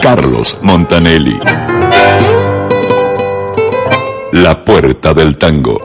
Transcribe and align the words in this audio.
Carlos 0.00 0.56
Montanelli. 0.62 1.38
La 4.32 4.64
puerta 4.64 5.12
del 5.12 5.36
tango. 5.36 5.80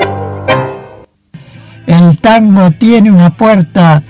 El 1.85 2.17
tango 2.19 2.71
tiene 2.71 3.11
una 3.11 3.35
puerta 3.35 4.03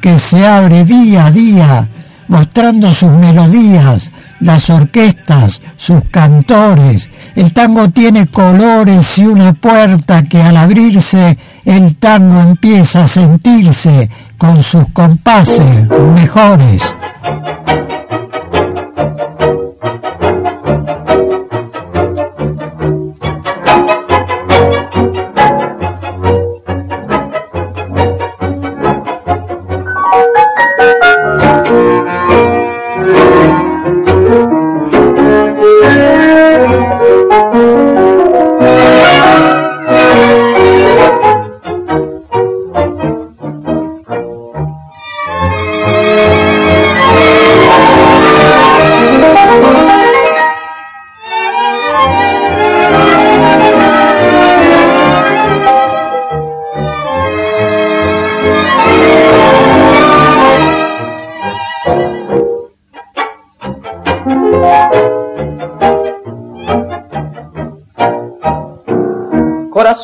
que 0.00 0.18
se 0.18 0.46
abre 0.46 0.84
día 0.84 1.26
a 1.26 1.30
día, 1.30 1.88
mostrando 2.28 2.92
sus 2.92 3.10
melodías, 3.10 4.10
las 4.40 4.68
orquestas, 4.70 5.60
sus 5.76 6.02
cantores. 6.10 7.10
El 7.34 7.52
tango 7.52 7.88
tiene 7.90 8.26
colores 8.26 9.18
y 9.18 9.26
una 9.26 9.52
puerta 9.52 10.22
que 10.24 10.42
al 10.42 10.56
abrirse 10.56 11.36
el 11.64 11.96
tango 11.96 12.40
empieza 12.40 13.04
a 13.04 13.08
sentirse 13.08 14.08
con 14.36 14.62
sus 14.62 14.88
compases 14.92 15.88
mejores. 16.14 16.82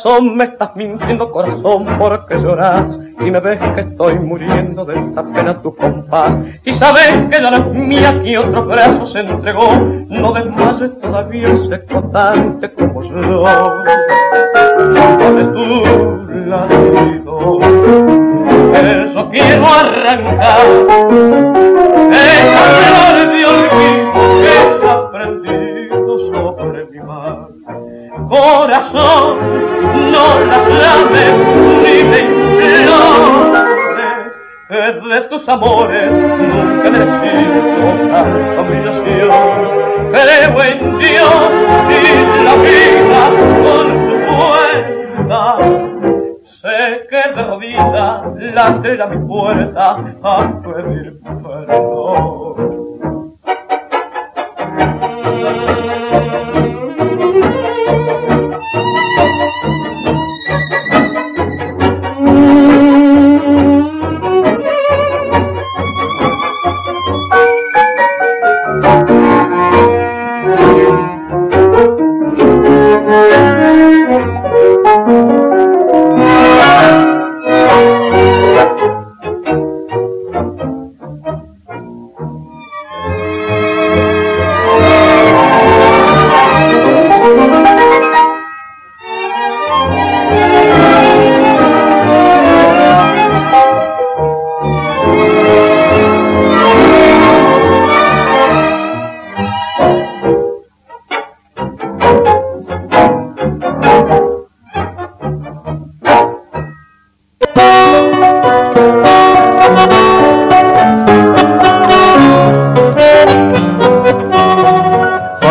Corazón, 0.01 0.37
me 0.37 0.45
estás 0.45 0.73
mintiendo, 0.77 1.29
corazón, 1.29 1.85
porque 1.99 2.37
lloras. 2.37 2.97
Si 3.19 3.29
me 3.29 3.39
ves 3.41 3.59
que 3.75 3.81
estoy 3.81 4.17
muriendo 4.17 4.85
de 4.85 4.97
esta 4.97 5.23
pena 5.23 5.61
tu 5.61 5.75
compás. 5.75 6.37
Y 6.63 6.71
sabes 6.71 7.11
que 7.29 7.41
ya 7.41 7.51
la 7.51 7.59
mía 7.59 8.21
que 8.23 8.37
otro 8.37 8.65
brazo 8.65 9.05
se 9.05 9.19
entregó. 9.19 9.67
No 10.07 10.31
desmayes 10.31 10.97
todavía 11.01 11.49
ese 11.49 11.83
cotante 11.85 12.71
como 12.75 13.03
yo. 13.03 13.43
De 15.35 15.43
tu 15.43 15.65
latido, 16.47 17.59
eso 18.73 19.29
quiero 19.31 19.65
arrancar. 19.65 20.65
Esa 22.09 22.63
flor 22.77 23.15
de 23.33 23.45
olvido 23.45 24.13
que 24.41 24.47
he 24.47 24.89
aprendido 24.89 26.19
sobre 26.31 26.85
mi 26.85 26.99
mar. 26.99 27.49
Corazón, 28.29 29.28
no 29.28 29.28
las 30.49 30.67
llames 30.67 31.33
ni 31.83 32.03
me 32.03 32.19
implores, 32.99 33.69
que 34.67 34.81
de 35.07 35.21
tus 35.29 35.47
amores 35.47 36.11
nunca 36.11 36.89
necesito 36.89 37.59
tanta 38.11 38.61
humillación. 38.61 39.29
Creo 40.11 40.63
en 40.63 40.79
Dios 40.99 41.39
y 41.89 42.43
la 42.43 42.55
vida 42.55 43.23
con 43.63 43.87
su 43.95 44.15
vuelta. 44.35 45.41
Sé 46.43 47.07
que 47.09 47.21
de 47.35 47.41
rodillas 47.43 48.21
late 48.53 49.01
a 49.01 49.07
mi 49.07 49.17
puerta 49.27 49.85
a 50.23 50.61
pedir 50.61 51.19
perdón. 51.23 51.88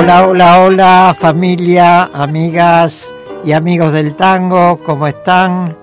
Hola, 0.08 0.26
hola, 0.26 0.60
hola 0.62 1.16
familia, 1.18 2.04
amigas 2.04 3.12
y 3.44 3.52
amigos 3.52 3.92
del 3.92 4.16
tango, 4.16 4.78
¿cómo 4.78 5.06
están? 5.06 5.76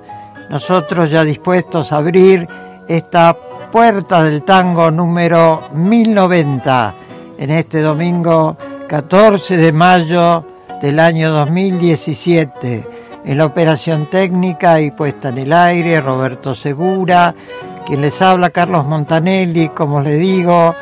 Nosotros 0.50 1.12
ya 1.12 1.24
dispuestos 1.24 1.92
a 1.92 1.98
abrir 1.98 2.48
esta 2.88 3.38
puerta 3.72 4.24
del 4.24 4.44
tango 4.44 4.90
número 4.90 5.70
1090 5.76 6.96
en 7.38 7.52
este 7.52 7.82
domingo 7.82 8.58
14 8.88 9.58
de 9.58 9.72
mayo 9.72 10.44
del 10.82 11.00
año 11.00 11.32
2017. 11.32 12.88
En 13.26 13.38
la 13.38 13.46
operación 13.46 14.08
técnica 14.08 14.82
y 14.82 14.90
puesta 14.90 15.30
en 15.30 15.38
el 15.38 15.54
aire, 15.54 16.02
Roberto 16.02 16.56
Segura, 16.56 17.36
quien 17.86 18.02
les 18.02 18.20
habla 18.24 18.50
Carlos 18.50 18.88
Montanelli, 18.88 19.70
como 19.70 20.02
les 20.02 20.20
digo, 20.20 20.74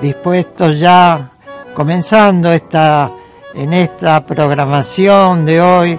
dispuestos 0.00 0.78
ya 0.78 1.31
comenzando 1.74 2.52
esta, 2.52 3.10
en 3.54 3.72
esta 3.72 4.24
programación 4.24 5.44
de 5.44 5.60
hoy 5.60 5.98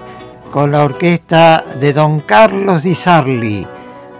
con 0.50 0.70
la 0.70 0.84
orquesta 0.84 1.64
de 1.80 1.92
Don 1.92 2.20
Carlos 2.20 2.84
Di 2.84 2.94
Sarli. 2.94 3.66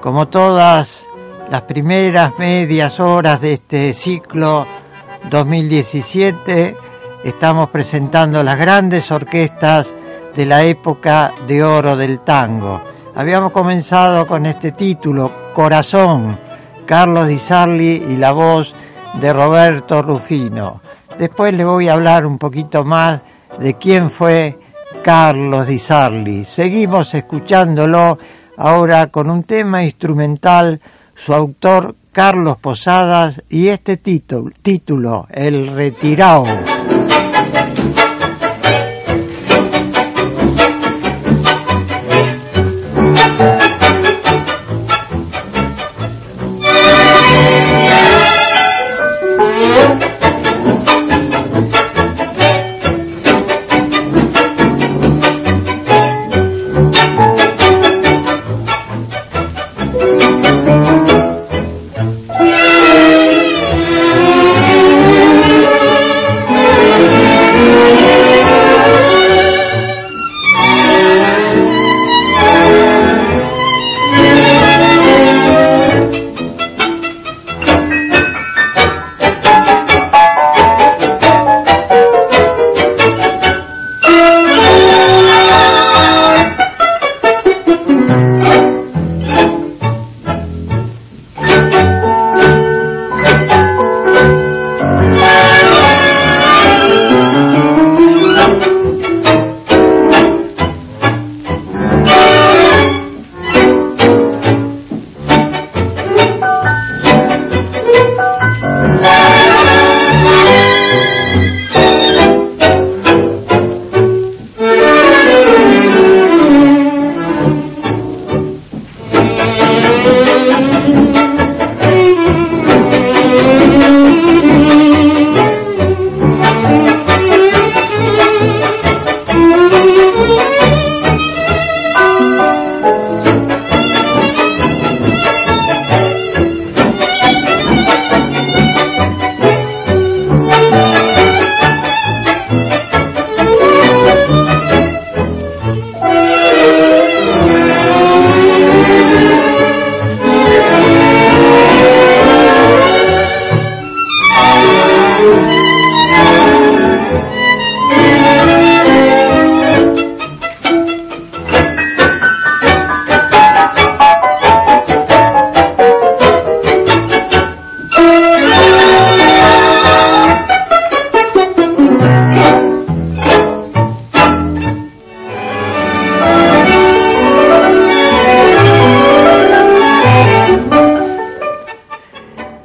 Como 0.01 0.29
todas 0.29 1.06
las 1.51 1.62
primeras 1.62 2.39
medias 2.39 2.99
horas 2.99 3.41
de 3.41 3.55
este 3.55 3.93
ciclo 3.93 4.67
2017, 5.31 6.77
estamos 7.25 7.71
presentando 7.71 8.43
las 8.43 8.59
grandes 8.59 9.11
orquestas 9.11 9.93
de 10.35 10.47
la 10.47 10.65
época 10.65 11.33
de 11.47 11.62
oro 11.62 11.97
del 11.97 12.21
tango. 12.21 12.83
Habíamos 13.15 13.53
comenzado 13.53 14.27
con 14.27 14.45
este 14.47 14.73
título, 14.73 15.31
Corazón, 15.55 16.39
Carlos 16.85 17.29
Di 17.29 17.39
Sarli 17.39 18.05
y 18.09 18.17
la 18.17 18.33
voz 18.33 18.75
de 19.21 19.33
Roberto 19.33 20.03
Rufino. 20.03 20.84
Después 21.19 21.55
le 21.55 21.65
voy 21.65 21.89
a 21.89 21.95
hablar 21.95 22.27
un 22.27 22.39
poquito 22.39 22.85
más 22.85 23.21
de 23.59 23.75
quién 23.75 24.11
fue 24.11 24.59
Carlos 25.03 25.69
Di 25.69 25.79
Sarli. 25.79 26.45
Seguimos 26.45 27.15
escuchándolo 27.15 28.19
ahora 28.57 29.09
con 29.09 29.31
un 29.31 29.45
tema 29.45 29.85
instrumental, 29.85 30.81
su 31.15 31.35
autor 31.35 31.95
Carlos 32.11 32.59
Posadas 32.59 33.43
y 33.49 33.69
este 33.69 33.97
título, 33.97 34.51
título 34.63 35.27
El 35.31 35.69
Retirado. 35.75 36.47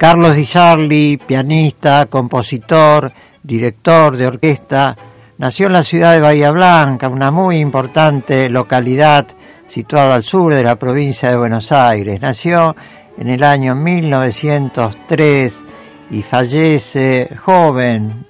Carlos 0.10 0.34
Di 0.36 0.44
Sarli, 0.44 1.20
pianista, 1.24 2.08
compositor, 2.08 3.14
director 3.44 4.18
de 4.18 4.26
orquesta, 4.26 4.98
nació 5.38 5.68
en 5.68 5.74
la 5.74 5.84
ciudad 5.84 6.14
de 6.14 6.20
Bahía 6.20 6.50
Blanca, 6.50 7.10
una 7.10 7.30
muy 7.30 7.58
importante 7.58 8.50
localidad 8.50 9.28
situada 9.68 10.16
al 10.16 10.24
sur 10.24 10.52
de 10.52 10.64
la 10.64 10.78
provincia 10.78 11.30
de 11.30 11.38
Buenos 11.38 11.72
Aires. 11.72 12.20
Nació 12.20 12.76
en 13.20 13.30
el 13.30 13.44
año 13.44 13.76
1903 13.76 15.64
y 16.10 16.24
fallece 16.24 17.30
joven, 17.38 18.26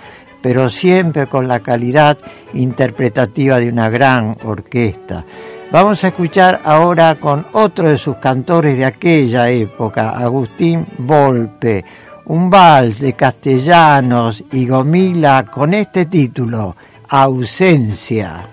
pero 0.43 0.69
siempre 0.69 1.29
con 1.29 1.47
la 1.47 1.61
calidad 1.61 2.19
interpretativa 2.55 3.59
de 3.59 3.69
una 3.69 3.88
gran 3.88 4.37
orquesta. 4.44 5.25
Vamos 5.73 6.05
a 6.05 6.09
escuchar 6.09 6.61
ahora 6.67 7.15
con 7.15 7.47
otro 7.53 7.89
de 7.89 7.97
sus 7.97 8.17
cantores 8.17 8.77
de 8.77 8.85
aquella 8.85 9.49
época, 9.49 10.11
Agustín 10.11 10.87
Volpe, 10.99 11.83
un 12.27 12.51
vals 12.51 13.01
de 13.01 13.15
castellanos 13.15 14.45
y 14.53 14.69
gomila 14.69 15.45
con 15.51 15.73
este 15.73 16.05
título, 16.05 16.77
Ausencia. 17.09 18.47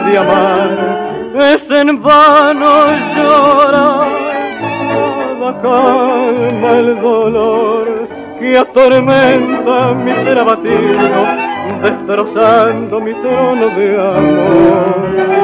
De 0.00 0.18
amar, 0.18 0.68
es 1.34 1.62
en 1.70 2.02
vano 2.02 2.86
llorar, 3.16 4.08
nada 5.40 5.62
calma 5.62 6.70
el 6.72 7.00
dolor 7.00 8.08
que 8.38 8.58
atormenta 8.58 9.94
mi 9.94 10.12
ser 10.12 10.38
abatido, 10.38 11.26
destrozando 11.82 13.00
mi 13.00 13.14
trono 13.14 13.68
de 13.68 13.96
amor. 14.00 15.36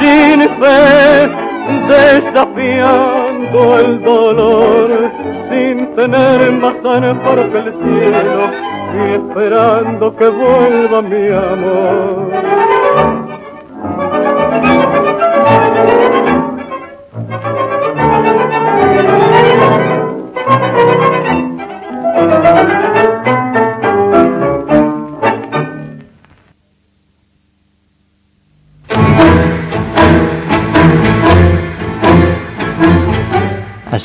Sin 0.00 0.40
fe, 0.60 1.28
desafiando 1.88 3.78
el 3.78 4.02
dolor, 4.02 5.12
sin 5.50 5.94
tener 5.94 6.52
más 6.52 6.74
por 7.22 7.50
que 7.50 7.58
el 7.58 7.72
cielo, 7.72 8.50
y 8.94 8.98
esperando 9.12 10.16
que 10.16 10.28
vuelva 10.28 11.02
mi 11.02 11.28
amor. 11.28 12.66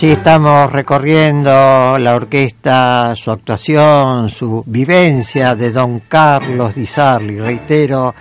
Así 0.02 0.14
estamos 0.14 0.72
recorriendo 0.72 1.96
la 2.00 2.16
orquesta, 2.16 3.16
su 3.16 3.30
actuación, 3.30 4.32
su 4.32 4.64
vivencia 4.66 5.54
de 5.54 5.72
don 5.72 6.00
Carlos 6.08 6.74
Di 6.74 6.88
Sarli, 6.88 7.40
reitero, 7.40 8.16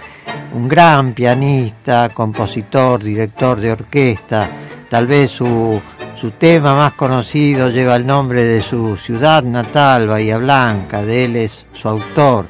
un 0.53 0.69
gran 0.69 1.15
pianista, 1.15 2.11
compositor, 2.11 3.03
director 3.03 3.59
de 3.59 3.73
orquesta, 3.73 4.51
tal 4.91 5.07
vez 5.07 5.31
su, 5.31 5.81
su 6.21 6.33
tema 6.33 6.75
más 6.75 6.93
conocido 6.93 7.71
lleva 7.71 7.97
el 7.97 8.07
nombre 8.07 8.45
de 8.45 8.61
su 8.61 8.95
ciudad 8.99 9.43
natal, 9.43 10.07
Bahía 10.07 10.37
Blanca, 10.37 11.03
de 11.03 11.25
él 11.25 11.37
es 11.37 11.65
su 11.73 11.89
autor. 11.89 12.45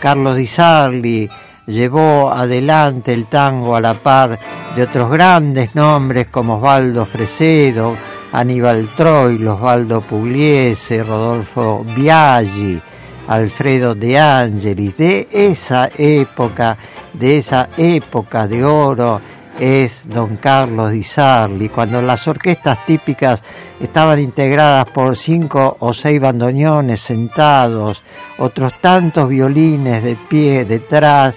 Carlos 0.00 0.34
Di 0.34 0.48
Sarli 0.48 1.30
llevó 1.68 2.28
adelante 2.32 3.12
el 3.12 3.26
tango 3.26 3.76
a 3.76 3.80
la 3.80 3.94
par 3.94 4.36
de 4.74 4.82
otros 4.82 5.08
grandes 5.12 5.76
nombres 5.76 6.26
como 6.26 6.56
Osvaldo 6.56 7.04
Fresedo, 7.04 7.96
Aníbal 8.34 8.88
Troy, 8.96 9.46
Osvaldo 9.46 10.00
Pugliese, 10.00 11.04
Rodolfo 11.04 11.84
Biaggi, 11.94 12.80
Alfredo 13.28 13.94
De 13.94 14.18
Angelis, 14.18 14.96
de 14.96 15.28
esa 15.30 15.88
época, 15.96 16.76
de 17.12 17.36
esa 17.36 17.68
época 17.76 18.48
de 18.48 18.64
oro, 18.64 19.20
es 19.60 20.02
don 20.08 20.38
Carlos 20.38 20.90
Di 20.90 21.04
Sarli, 21.04 21.68
cuando 21.68 22.02
las 22.02 22.26
orquestas 22.26 22.84
típicas 22.84 23.40
estaban 23.78 24.18
integradas 24.18 24.90
por 24.90 25.16
cinco 25.16 25.76
o 25.78 25.92
seis 25.92 26.20
bandoneones 26.20 27.00
sentados, 27.00 28.02
otros 28.38 28.80
tantos 28.80 29.28
violines 29.28 30.02
de 30.02 30.16
pie 30.16 30.64
detrás, 30.64 31.36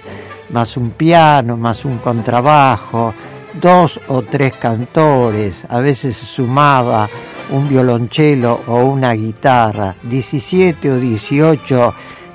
más 0.50 0.76
un 0.76 0.90
piano, 0.90 1.56
más 1.56 1.84
un 1.84 1.98
contrabajo, 1.98 3.14
dos 3.60 4.00
o 4.08 4.22
tres 4.22 4.56
cantores, 4.56 5.64
a 5.68 5.80
veces 5.80 6.16
sumaba 6.16 7.08
un 7.50 7.68
violonchelo 7.68 8.62
o 8.66 8.84
una 8.84 9.12
guitarra, 9.12 9.94
17 10.02 10.90
o 10.90 10.96
18 10.98 11.94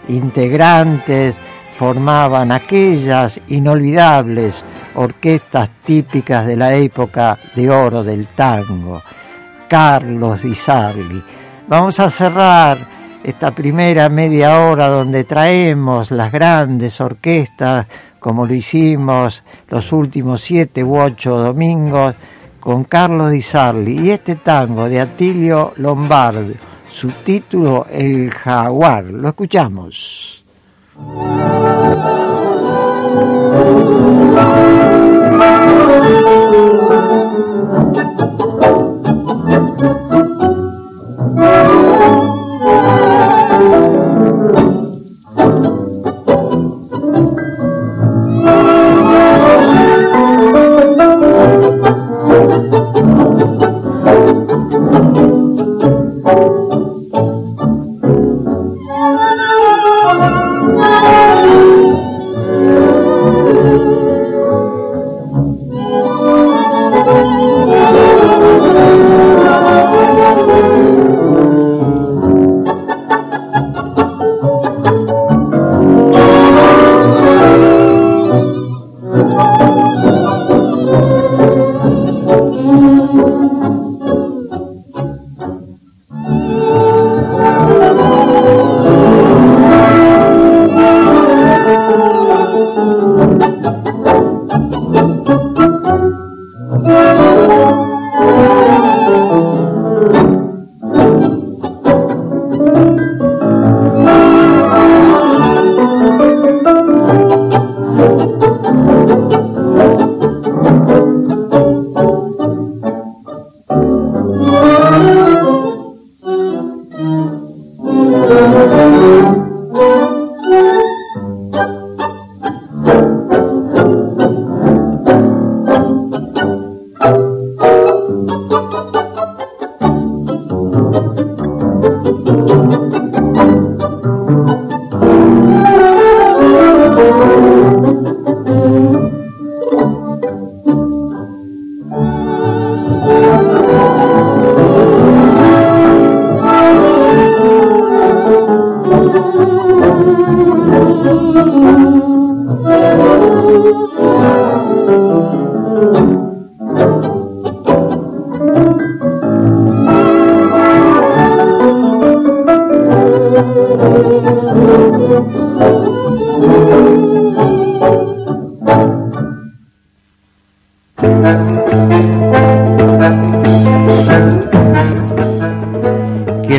integrantes 0.09 1.37
formaban 1.77 2.51
aquellas 2.51 3.39
inolvidables 3.47 4.63
orquestas 4.95 5.71
típicas 5.83 6.45
de 6.45 6.55
la 6.55 6.73
época 6.73 7.37
de 7.55 7.69
oro 7.69 8.03
del 8.03 8.27
tango, 8.27 9.01
Carlos 9.67 10.43
Di 10.43 10.55
Sarli. 10.55 11.21
Vamos 11.67 11.99
a 11.99 12.09
cerrar 12.09 12.92
esta 13.23 13.51
primera 13.51 14.09
media 14.09 14.59
hora 14.59 14.89
donde 14.89 15.23
traemos 15.23 16.11
las 16.11 16.31
grandes 16.31 16.99
orquestas 16.99 17.87
como 18.19 18.45
lo 18.45 18.53
hicimos 18.53 19.43
los 19.69 19.91
últimos 19.91 20.41
siete 20.41 20.83
u 20.83 20.97
ocho 20.97 21.37
domingos 21.37 22.15
con 22.59 22.85
Carlos 22.85 23.31
Di 23.31 23.41
Sarli 23.41 23.99
y 23.99 24.11
este 24.11 24.37
tango 24.37 24.87
de 24.87 25.01
Atilio 25.01 25.73
Lombardo, 25.75 26.53
su 26.87 27.09
título 27.09 27.87
El 27.91 28.31
Jaguar. 28.31 29.03
Lo 29.03 29.27
escuchamos. 29.27 30.45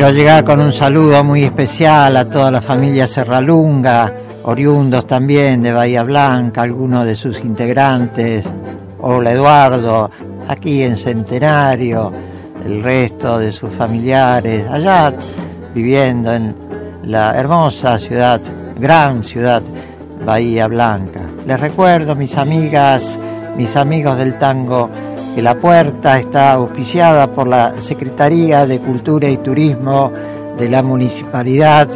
Llegar 0.01 0.43
con 0.43 0.59
un 0.59 0.73
saludo 0.73 1.23
muy 1.23 1.43
especial 1.43 2.17
a 2.17 2.29
toda 2.29 2.51
la 2.51 2.59
familia 2.59 3.07
Serralunga, 3.07 4.13
oriundos 4.43 5.07
también 5.07 5.61
de 5.61 5.71
Bahía 5.71 6.03
Blanca, 6.03 6.63
algunos 6.63 7.05
de 7.05 7.15
sus 7.15 7.39
integrantes, 7.39 8.45
hola 8.99 9.31
Eduardo, 9.31 10.11
aquí 10.47 10.83
en 10.83 10.97
Centenario, 10.97 12.11
el 12.65 12.83
resto 12.83 13.39
de 13.39 13.51
sus 13.51 13.71
familiares, 13.71 14.65
allá 14.69 15.13
viviendo 15.73 16.33
en 16.33 16.55
la 17.03 17.31
hermosa 17.31 17.97
ciudad, 17.97 18.41
gran 18.77 19.23
ciudad, 19.23 19.63
Bahía 20.25 20.67
Blanca. 20.67 21.21
Les 21.47 21.59
recuerdo, 21.59 22.15
mis 22.15 22.37
amigas, 22.37 23.17
mis 23.55 23.75
amigos 23.77 24.17
del 24.17 24.37
tango, 24.37 24.89
que 25.35 25.41
la 25.41 25.55
puerta 25.55 26.17
está 26.17 26.53
auspiciada 26.53 27.27
por 27.27 27.49
la 27.49 27.81
Secretaría 27.81 28.65
de 28.65 28.79
Cultura 28.79 29.27
y 29.27 29.35
Turismo 29.37 30.09
de 30.57 30.69
la 30.69 30.81
Municipalidad 30.81 31.89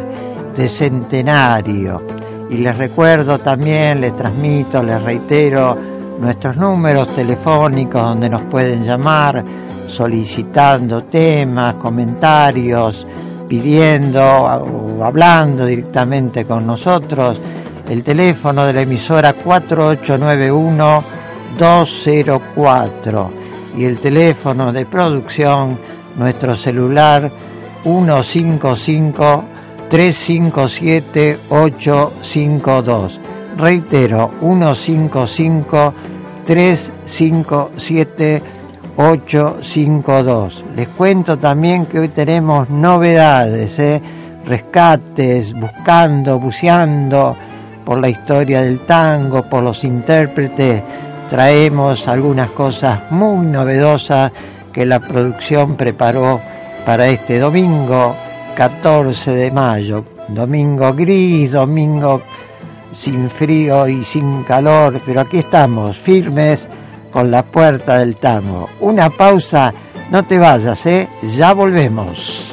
de 0.54 0.68
Centenario. 0.68 2.02
Y 2.50 2.58
les 2.58 2.76
recuerdo 2.76 3.38
también, 3.38 4.02
les 4.02 4.14
transmito, 4.14 4.82
les 4.82 5.02
reitero 5.02 5.74
nuestros 6.20 6.58
números 6.58 7.08
telefónicos 7.14 8.02
donde 8.02 8.28
nos 8.28 8.42
pueden 8.42 8.84
llamar 8.84 9.42
solicitando 9.88 11.04
temas, 11.04 11.76
comentarios, 11.76 13.06
pidiendo 13.48 14.22
o 14.22 15.02
hablando 15.02 15.64
directamente 15.64 16.44
con 16.44 16.66
nosotros. 16.66 17.40
El 17.88 18.04
teléfono 18.04 18.66
de 18.66 18.74
la 18.74 18.82
emisora 18.82 19.32
4891 19.32 21.19
204 21.58 23.30
y 23.76 23.84
el 23.84 23.98
teléfono 24.00 24.72
de 24.72 24.86
producción, 24.86 25.78
nuestro 26.16 26.54
celular 26.54 27.30
155 27.82 29.44
357 29.88 31.38
852. 31.48 33.20
Reitero, 33.56 34.30
155 34.40 35.94
357 36.44 38.42
852. 38.96 40.64
Les 40.76 40.88
cuento 40.88 41.38
también 41.38 41.86
que 41.86 42.00
hoy 42.00 42.08
tenemos 42.08 42.68
novedades, 42.68 43.78
¿eh? 43.78 44.02
rescates, 44.44 45.54
buscando, 45.54 46.38
buceando 46.38 47.36
por 47.84 48.00
la 48.00 48.08
historia 48.08 48.62
del 48.62 48.80
tango, 48.80 49.42
por 49.42 49.62
los 49.62 49.84
intérpretes 49.84 50.82
traemos 51.30 52.08
algunas 52.08 52.50
cosas 52.50 53.10
muy 53.10 53.46
novedosas 53.46 54.32
que 54.72 54.84
la 54.84 54.98
producción 54.98 55.76
preparó 55.76 56.40
para 56.84 57.06
este 57.06 57.38
domingo 57.38 58.16
14 58.56 59.30
de 59.30 59.50
mayo. 59.52 60.04
Domingo 60.26 60.92
gris, 60.92 61.52
domingo 61.52 62.22
sin 62.92 63.30
frío 63.30 63.86
y 63.86 64.02
sin 64.02 64.42
calor, 64.42 65.00
pero 65.06 65.20
aquí 65.20 65.38
estamos, 65.38 65.96
firmes 65.96 66.68
con 67.12 67.30
la 67.30 67.44
puerta 67.44 67.98
del 67.98 68.16
tango. 68.16 68.68
Una 68.80 69.08
pausa, 69.08 69.72
no 70.10 70.24
te 70.24 70.36
vayas, 70.36 70.84
¿eh? 70.86 71.08
Ya 71.22 71.52
volvemos. 71.52 72.52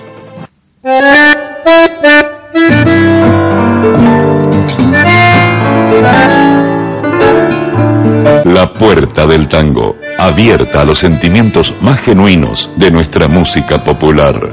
puerta 8.78 9.26
del 9.26 9.48
tango, 9.48 9.98
abierta 10.18 10.82
a 10.82 10.86
los 10.86 11.00
sentimientos 11.00 11.74
más 11.82 12.00
genuinos 12.00 12.70
de 12.76 12.92
nuestra 12.92 13.28
música 13.28 13.84
popular. 13.84 14.52